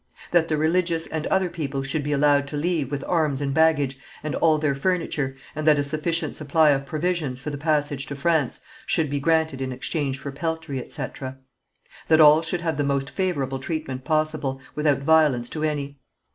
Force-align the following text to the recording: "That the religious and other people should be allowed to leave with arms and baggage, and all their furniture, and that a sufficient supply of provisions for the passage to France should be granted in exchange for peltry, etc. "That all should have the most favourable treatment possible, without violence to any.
"That 0.31 0.47
the 0.47 0.57
religious 0.57 1.05
and 1.05 1.27
other 1.27 1.47
people 1.47 1.83
should 1.83 2.01
be 2.01 2.11
allowed 2.11 2.47
to 2.47 2.57
leave 2.57 2.89
with 2.89 3.03
arms 3.07 3.39
and 3.39 3.53
baggage, 3.53 3.99
and 4.23 4.33
all 4.33 4.57
their 4.57 4.73
furniture, 4.73 5.35
and 5.53 5.67
that 5.67 5.77
a 5.77 5.83
sufficient 5.83 6.35
supply 6.35 6.71
of 6.71 6.87
provisions 6.87 7.39
for 7.39 7.51
the 7.51 7.57
passage 7.59 8.07
to 8.07 8.15
France 8.15 8.61
should 8.87 9.11
be 9.11 9.19
granted 9.19 9.61
in 9.61 9.71
exchange 9.71 10.17
for 10.17 10.31
peltry, 10.31 10.79
etc. 10.79 11.37
"That 12.07 12.19
all 12.19 12.41
should 12.41 12.61
have 12.61 12.77
the 12.77 12.83
most 12.83 13.11
favourable 13.11 13.59
treatment 13.59 14.03
possible, 14.03 14.59
without 14.75 15.03
violence 15.03 15.49
to 15.51 15.61
any. 15.63 15.99